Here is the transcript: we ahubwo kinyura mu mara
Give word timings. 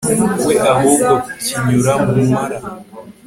we 0.45 0.55
ahubwo 0.73 1.11
kinyura 1.45 1.93
mu 2.13 2.23
mara 2.31 2.57